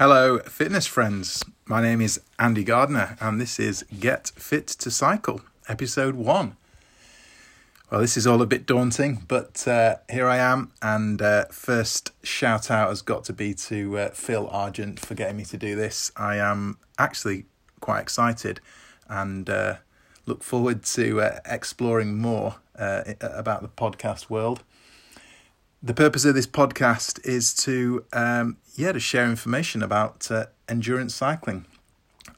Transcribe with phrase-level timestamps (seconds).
[0.00, 1.44] Hello, fitness friends.
[1.66, 6.56] My name is Andy Gardner, and this is Get Fit to Cycle, episode one.
[7.90, 10.72] Well, this is all a bit daunting, but uh, here I am.
[10.80, 15.36] And uh, first shout out has got to be to uh, Phil Argent for getting
[15.36, 16.10] me to do this.
[16.16, 17.44] I am actually
[17.80, 18.62] quite excited
[19.06, 19.74] and uh,
[20.24, 24.64] look forward to uh, exploring more uh, about the podcast world
[25.82, 31.14] the purpose of this podcast is to um, yeah to share information about uh, endurance
[31.14, 31.66] cycling.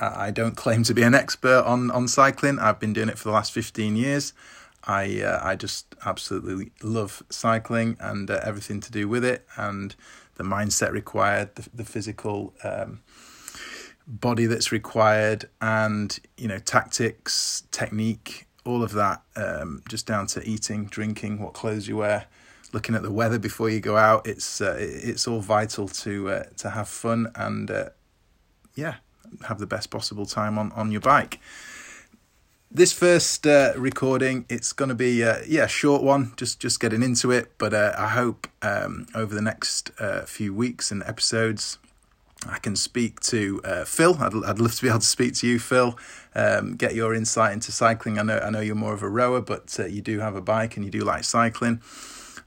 [0.00, 2.58] I don't claim to be an expert on on cycling.
[2.58, 4.32] I've been doing it for the last fifteen years.
[4.84, 9.94] I uh, I just absolutely love cycling and uh, everything to do with it, and
[10.36, 13.00] the mindset required, the the physical um,
[14.06, 19.22] body that's required, and you know tactics, technique, all of that.
[19.36, 22.26] Um, just down to eating, drinking, what clothes you wear
[22.72, 24.26] looking at the weather before you go out.
[24.26, 27.90] It's uh, it's all vital to uh, to have fun and uh,
[28.74, 28.96] yeah,
[29.46, 31.40] have the best possible time on, on your bike.
[32.72, 37.02] This first uh, recording, it's going to be uh, yeah short one, just just getting
[37.02, 37.52] into it.
[37.58, 39.90] But uh, I hope um, over the next
[40.26, 41.78] few weeks and episodes.
[42.48, 44.16] I can speak to Phil.
[44.18, 45.98] I'd, I'd love to be able to speak to you, Phil.
[46.34, 48.18] Um, get your insight into cycling.
[48.18, 50.74] I know I know you're more of a rower, but you do have a bike
[50.76, 51.82] and you do like cycling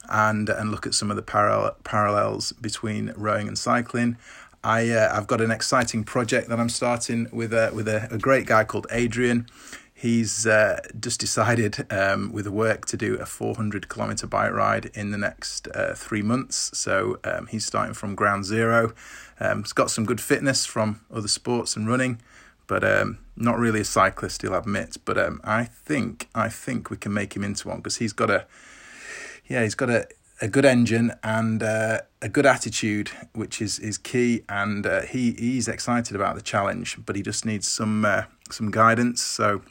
[0.09, 4.17] and and look at some of the parallel, parallels between rowing and cycling.
[4.63, 8.17] I uh, I've got an exciting project that I'm starting with a with a, a
[8.17, 9.47] great guy called Adrian.
[9.93, 15.11] He's uh, just decided um, with work to do a 400 kilometer bike ride in
[15.11, 16.77] the next uh, three months.
[16.77, 18.93] So um, he's starting from ground zero.
[19.39, 22.19] Um, he's got some good fitness from other sports and running,
[22.67, 24.41] but um, not really a cyclist.
[24.41, 24.97] He'll admit.
[25.05, 28.29] But um, I think I think we can make him into one because he's got
[28.29, 28.45] a
[29.47, 30.07] yeah, he's got a,
[30.41, 34.43] a good engine and uh, a good attitude, which is, is key.
[34.49, 38.71] And uh, he he's excited about the challenge, but he just needs some uh, some
[38.71, 39.21] guidance.
[39.21, 39.61] So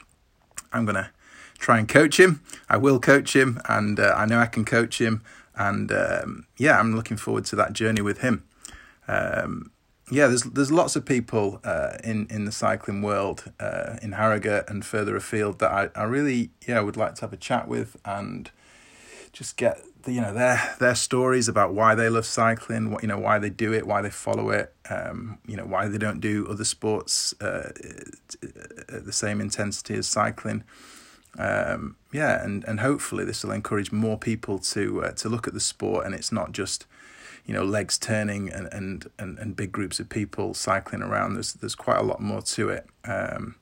[0.73, 1.11] I'm gonna
[1.59, 2.43] try and coach him.
[2.69, 5.23] I will coach him, and uh, I know I can coach him.
[5.55, 8.45] And um, yeah, I'm looking forward to that journey with him.
[9.09, 9.71] Um,
[10.11, 14.65] yeah, there's there's lots of people uh, in in the cycling world uh, in Harrogate
[14.69, 17.97] and further afield that I, I really yeah would like to have a chat with
[18.05, 18.51] and
[19.33, 23.09] just get the, you know their their stories about why they love cycling, what you
[23.09, 26.21] know why they do it, why they follow it, um, you know why they don't
[26.21, 27.73] do other sports uh,
[28.89, 30.65] at the same intensity as cycling.
[31.39, 35.55] Um, yeah, and and hopefully this will encourage more people to uh, to look at
[35.55, 36.87] the sport, and it's not just
[37.47, 41.35] you know legs turning and, and and and big groups of people cycling around.
[41.35, 42.87] There's there's quite a lot more to it.
[43.05, 43.55] Um,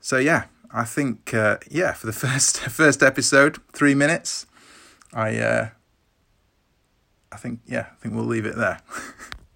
[0.00, 4.46] so yeah, I think uh, yeah for the first first episode, three minutes.
[5.12, 5.68] I uh,
[7.32, 8.80] I think yeah I think we'll leave it there.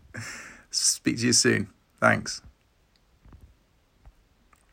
[0.70, 1.68] Speak to you soon.
[1.98, 2.42] Thanks.